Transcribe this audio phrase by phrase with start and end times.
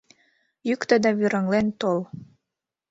[0.67, 1.99] —Йӱктӧ да вӱраҥлен тол.